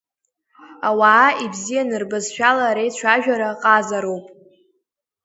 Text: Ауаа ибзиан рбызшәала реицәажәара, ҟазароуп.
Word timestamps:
Ауаа 0.87 1.29
ибзиан 1.43 1.89
рбызшәала 2.01 2.67
реицәажәара, 2.75 3.49
ҟазароуп. 3.61 4.25